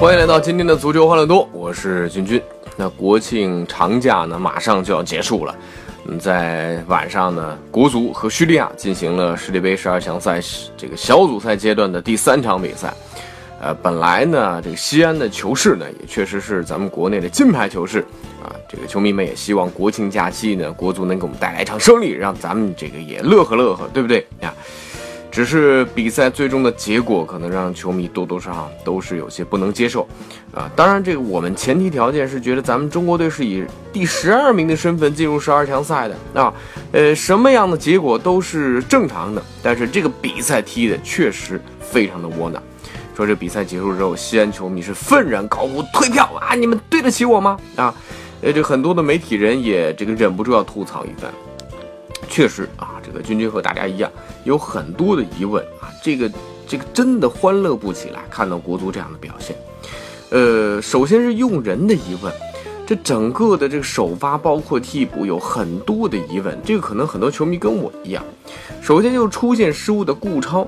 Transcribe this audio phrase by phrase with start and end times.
[0.00, 2.40] 欢迎来到今天的足球欢乐多，我是君君。
[2.74, 5.54] 那国庆长假呢，马上就要结束了。
[6.06, 10.40] 嗯，在晚上呢，国足和叙利亚进行了世界杯十二强赛
[10.74, 12.94] 这个小组赛阶段的第三场比赛。
[13.60, 18.00] 呃，本来呢，这个西安的球市呢，也确实是咱们国内的金牌球市
[18.42, 18.56] 啊。
[18.70, 24.54] 这个球迷们也希望国庆假期呢，国足能给我们带来一场胜利，让咱们这个也乐呵乐呵，对不对呀？
[25.30, 30.06] 只是比赛最终的结果可能让球迷多多少少都是有些不能接受，
[30.52, 36.52] 啊，当然这个我们前提条件是觉得咱们中国队是以第十二名的身份进入十二强赛的啊，
[36.92, 42.60] 呃，什么样的结果都是正常的，但是这个比赛踢的确实非常的窝囊。
[43.16, 47.58] 说这比赛结束之后，西安球迷是愤然高呼退票啊，你们对得起我吗？
[47.76, 47.94] 啊，
[48.40, 51.30] 呃，这很多的媒体人也这个忍不住要吐槽一番。
[52.28, 54.10] 确实啊，这个君君和大家一样
[54.44, 56.30] 有很多的疑问啊，这个
[56.66, 58.20] 这个真的欢乐不起来。
[58.30, 59.56] 看到国足这样的表现，
[60.30, 62.32] 呃，首先是用人的疑问，
[62.86, 68.22] 这整个的这个首发包括替补有很多的疑问，这个可能很多球迷跟我一样。
[68.80, 70.66] 首先就出现失误的顾超，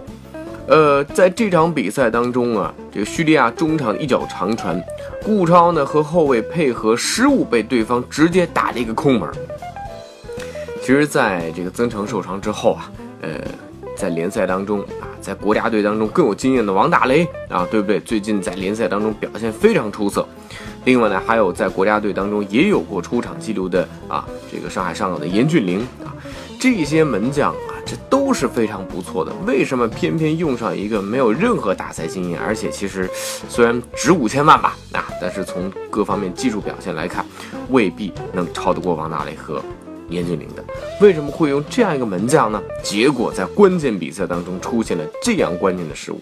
[0.66, 4.82] 呃，在这场比赛当中啊，这个叙利亚中场一脚长传，
[5.24, 9.30] 顾超呢和后卫配合失误，被对方直接打了一个空门。
[10.82, 13.30] 其实，在这个曾诚受伤之后啊，呃，
[13.96, 18.00] 在联赛当中啊，在国家队当中更有经验的王大雷啊，对不对？
[18.00, 20.26] 最近在联赛当中表现非常出色。
[20.84, 26.10] 另外呢，还有在国家队当中也有过出场记录的啊，这个上海上港的严俊凌啊，
[26.58, 29.32] 这些门将啊，这都是非常不错的。
[29.46, 33.08] 为什么偏偏用上一个没有任何大赛经验，而且其实
[33.48, 37.24] 虽然值五千万吧啊，但是从各方面技术表现来看，
[37.70, 39.62] 未必能超得过王大雷和。
[40.12, 40.62] 严俊凌的
[41.00, 42.62] 为什么会用这样一个门将呢？
[42.82, 46.20] 结果在关键比赛当中出现了这样关键的失误。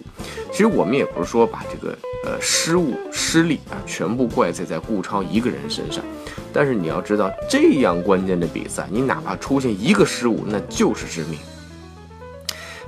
[0.51, 6.03] 其实我们也不是说把这个呃失误失利啊全部怪罪在顾超一个人身上，
[6.53, 11.37] 但是你要知道，这样关键的比赛，你哪怕出现一个失误，那就是致命。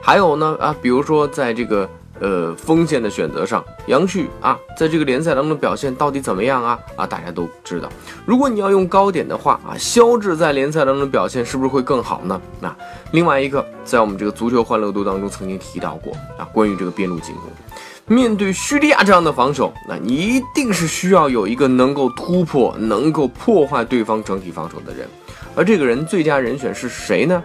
[0.02, 1.90] 还有呢啊，比如说在这个。
[2.20, 6.80] 呃，锋线的选择上，杨旭啊，在这个联赛当中的表现到底怎么样啊？
[6.96, 7.90] 啊，大家都知道。
[8.26, 12.40] 如果你要用高点的话啊，肖智在联赛当中的表现是不是会更好呢？
[12.62, 12.74] 那
[13.12, 25.08] 另外一个，在我们这个足球欢乐度当中曾经提到过啊，关于这个边路进攻，面对叙利亚这样的防守，那你一定是需要有一个能够突破、能够破坏对方整体防守的人，
[25.56, 27.44] 而这个人最佳人选是谁呢？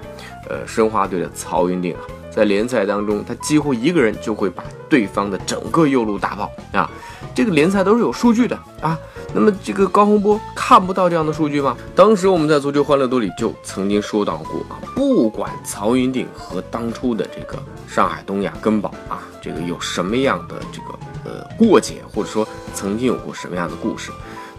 [0.48, 2.00] 呃，申花队的曹云定啊。
[2.30, 6.90] 在联赛当中，他几乎一个人就会把对方的整个右路打爆啊！
[7.34, 8.98] 这个联赛都是有数据的啊。
[9.34, 11.76] 那么这个高洪波看不到这样的数据吗？
[11.94, 24.10] 当时我们在足球欢乐多里就曾经说到过啊，不管曹云定和当初的这个上海东亚根宝啊，这个有什么样的这个呃过节，或者说曾经有过什么样的故事，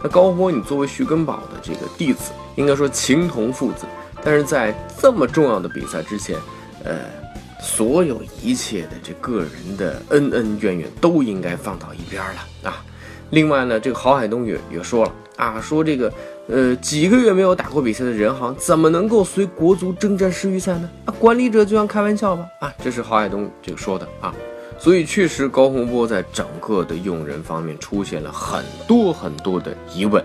[0.04, 3.86] 那高洪波你作为徐根宝的这个弟子，应该说情同父子，
[4.24, 6.36] 但是在这么重要的比赛之前，
[6.84, 7.19] 呃。
[7.62, 12.84] 所有一切的这个人的恩恩怨怨都应该放到一边了啊！
[13.32, 16.12] 另外呢，这个郝海东也也说了啊，说这个
[16.48, 20.90] 呃几个月没有打过比赛的人行怎么能够随国足征战世预赛呢？
[21.06, 22.74] 啊，管理者就像开玩笑吧啊！
[22.84, 24.34] 这是郝海东这个说的啊，
[24.80, 30.24] 所以确实高洪波在整个的用人方面出现了很多很多的疑问。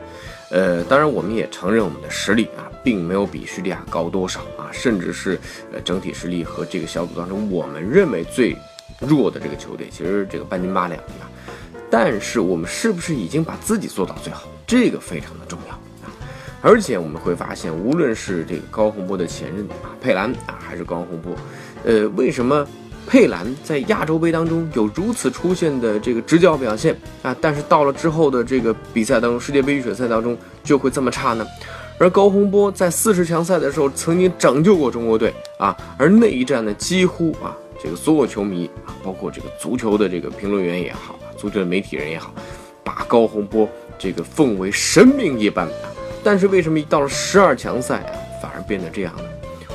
[0.50, 5.40] 呃，当然，我们也承认我们的实力啊，并没有比叙利亚高多少啊，甚至是
[5.72, 8.56] 呃整体实力和这个小组当中我们认为最
[9.00, 11.26] 弱的这个球队，其实这个半斤八两啊。
[11.90, 14.48] 但是我们是不是已经把自己做到最好？
[14.64, 15.74] 这个非常的重要
[16.06, 16.12] 啊。
[16.62, 21.34] 而且我们会发现，无论是这个高洪波的前任啊佩兰啊，还是高洪波，
[21.84, 22.64] 呃，为什么？
[23.06, 31.46] 佩兰在亚洲杯当中有如此出现的这个执教表现啊，但是到了之后的这个比赛当中，世界杯预选赛当中就会这么差呢？
[31.98, 42.34] 而高洪波在四十强赛的时候曾经拯救过中国队啊，而那一战呢，几乎啊，这个所有球迷啊，包括这个足球的这个评论员也好，足球的媒体人也好，
[42.82, 45.92] 把高洪波这个奉为神明一般啊。
[46.24, 48.12] 但是为什么一到了十二强赛啊？
[48.42, 49.24] 反而变得这样呢？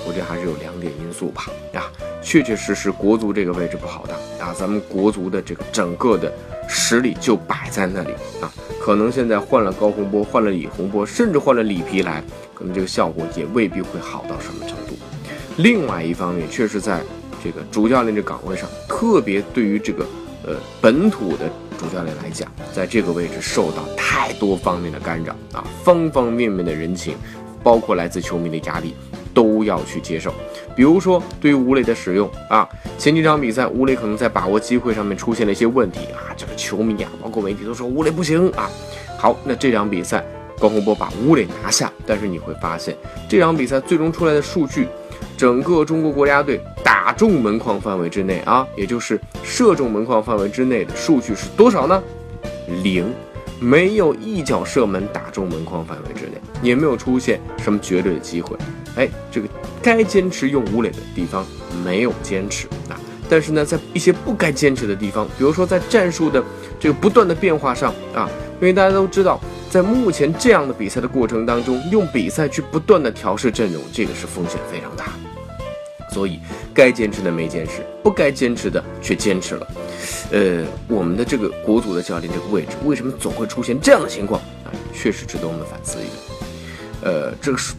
[0.08, 1.46] 我觉得还是有两点因素吧。
[1.74, 1.88] 啊，
[2.22, 6.32] 确确实实国足这个位置不好当啊，咱们国足的这个整个的
[6.68, 8.12] 实力就摆在那里
[8.42, 8.52] 啊。
[8.82, 12.24] 可能现在换了高洪波，换了李洪波，甚至换了里皮来，
[12.54, 14.96] 可能这个效果也未必会好到什么程度。
[15.58, 17.02] 另外一方面，确实在
[17.44, 20.06] 这个主教练这岗位上，特别对于这个
[20.46, 27.16] 呃本土的主教练来讲，在这个位置受到太多方面的干扰啊，方方面面的人情，
[27.64, 28.96] 包括来自球迷的压力，
[29.34, 30.34] 都要去接受。
[30.80, 32.66] 比如说对于吴磊的使用啊，
[32.98, 38.70] 前几场比赛吴磊可能在把握机会上面出现了一些问题啊，这个球迷啊，包括媒体都说吴磊不行啊。
[39.18, 40.26] 好，那这场比赛
[40.58, 42.96] 高洪波把吴磊拿下，但是你会发现
[43.28, 44.88] 这场比赛最终出来的数据。
[45.36, 52.02] 整个中国国家队打中门框范围之内啊，也就是射中门框范围之内的数据是多少呢？
[52.84, 53.14] 零，
[53.60, 58.56] 没有一脚射门打中门框范围之内，也没有出现什么绝对的机会。
[58.96, 59.48] 哎，这个
[59.82, 61.46] 该坚持用吴磊的地方
[61.86, 63.00] 没有坚持啊，
[63.30, 66.44] 但是呢，在一些不该坚持的地方，比如说在战术的
[66.80, 69.40] 这个不断的变化上啊，因为大家都知道。
[69.70, 75.14] 在目前这样的比赛的过程当中，用比赛去不断的调试阵容，这个是风险非常大。
[76.12, 76.40] 所以
[76.74, 79.68] 该坚持的没坚持，不该坚持的却坚持了。
[80.32, 84.74] 呃，我们的这个国足的教练这个位置，为什么总会出现这样的情况啊？
[84.92, 87.08] 确实值得我们反思一个。
[87.08, 87.76] 呃，这个是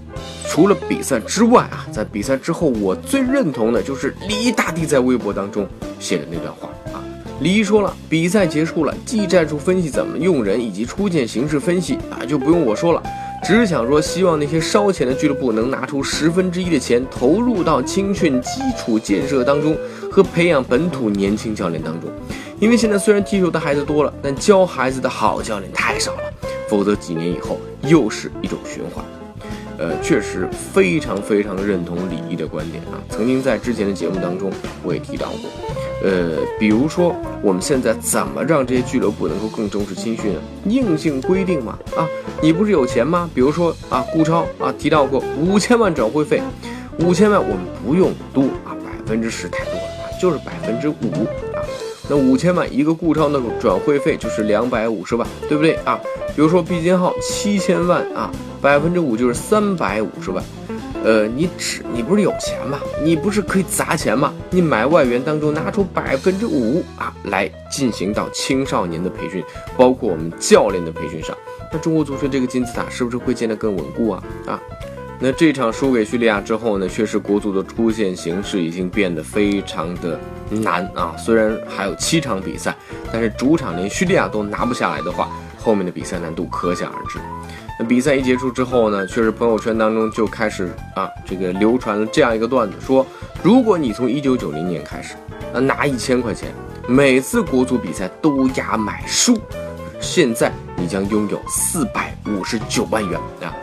[0.51, 5.65] 除了比赛之外啊，在比赛之后，我最认同的就是李大帝在微博当中
[6.01, 6.99] 写的那段话啊。
[7.41, 13.01] 李毅说了，比赛结束了，技战术分析怎么用人，以及出线形势分析啊，就不用我说了。
[13.45, 19.79] 只想说，希望那些烧钱的俱乐部能拿出十分之一的钱，投入到青训基础建设当中
[20.11, 22.11] 和培养本土年轻教练当中。
[22.59, 26.23] 因为现在虽然踢球的孩子多了，但教孩子的好教练太少了，
[26.69, 29.05] 否则几年以后又是一种循环。
[29.81, 33.01] 呃，确实非常非常认同李毅的观点啊。
[33.09, 34.53] 曾经在之前的节目当中，
[34.85, 35.51] 我也提到过。
[36.03, 40.41] 呃，比如说我们现在怎么让这些俱乐部能够更重视青训呢？
[40.67, 42.07] 硬性规定嘛，啊，
[42.43, 43.29] 你不是有钱吗？
[43.35, 46.43] 比如说啊，顾超啊提到过五千万转会费，
[46.99, 51.25] 五千万我们不用多啊，百分之十太多了啊，就是百分之五
[51.55, 51.61] 啊，
[52.09, 56.01] 那五千万一个顾超的转会费就是两百五十万，对不对啊？
[56.35, 58.31] 比如说毕金浩七千万啊，
[58.61, 60.43] 百分之五就是三百五十万。
[61.03, 62.79] 呃，你只你不是有钱吗？
[63.03, 64.35] 你不是可以砸钱吗？
[64.51, 69.43] 你买外援当中拿出百分之五啊，来进行到青少年的培训，
[69.79, 71.35] 包括我们教练的培训上，
[71.73, 74.23] 那中国足球这个金字塔是不是会建得更稳固啊？
[74.47, 74.61] 啊，
[75.19, 80.21] 那这场输给叙利亚之后呢，确实国足的出线形势已经变得非常的
[80.51, 81.15] 难啊。
[81.17, 82.77] 虽然还有七场比赛，
[83.11, 87.19] 但是主场连叙利亚都拿不下来的话，后面的比赛难度可想而知。
[87.89, 93.07] 比赛一结束之后呢，确实朋友圈当中就开始啊，这个流传了这样一个段子，说
[93.43, 95.15] 如果你从一九九零年开始，
[95.55, 96.51] 啊拿一千块钱，
[96.87, 99.39] 每次国足比赛都压买输，
[100.01, 103.55] 现在你将拥有四百五十九万元啊！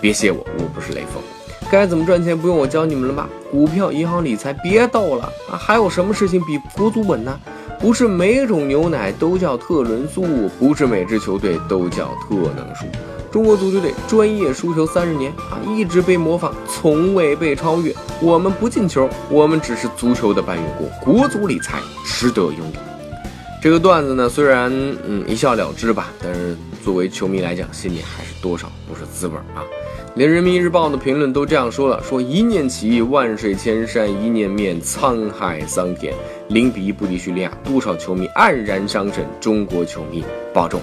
[0.00, 1.22] 别谢我，我不是雷锋。
[1.70, 3.28] 该怎么赚钱不用我教你们了吧？
[3.50, 5.56] 股票、银行理财，别逗了啊！
[5.56, 7.38] 还有什么事情比国足稳呢？
[7.80, 12.86] 不是每种牛奶都叫特仑苏，不是每支球队都叫特能输。
[13.32, 17.90] 中国足球队专业输球三十年啊，一直被模仿，从未被超越。
[18.20, 20.86] 我们不进球，我们只是足球的搬运工。
[21.00, 22.80] 国足理财值得拥有。
[23.62, 24.70] 这个段子呢，虽然
[25.06, 29.64] 嗯一笑了之吧，但是作为球迷来讲，心里还是多少不是滋味啊。
[30.14, 36.12] 连人民日报的评论都这样说了：说一念起，万水千山；一念灭，沧海桑田。
[36.48, 39.24] 零比一不敌叙利亚，多少球迷黯然伤神。
[39.40, 40.22] 中国球迷
[40.52, 40.82] 保重。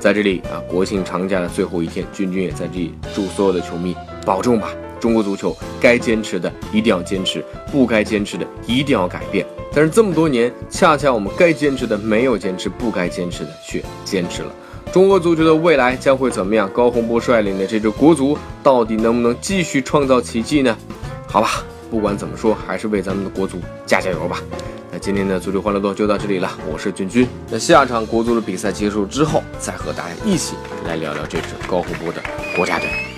[0.00, 4.72] 在这里啊，国庆长假的最后一天，君君也在这里祝所有的球迷保重吧。
[4.98, 9.46] 中国足球该坚持的一定要坚持，不该坚持的一定要改变。
[9.74, 14.50] 但是这么多年，恰恰我们该坚持的没有坚持，不该坚持的却坚持了。
[14.90, 16.68] 中国足球的未来将会怎么样？
[16.72, 20.76] 高洪波率领的这支国足到底能不能继续创造奇迹呢？
[21.26, 24.42] 好吧，不管怎么说，还是为咱们的国足加加油吧。
[24.92, 27.26] 那今天的足球欢乐多就到这里了，我是君君。
[27.48, 32.20] 那下场国足的比赛结束之后，再和大家一起来聊聊这支高洪波的
[32.56, 33.09] 国家队。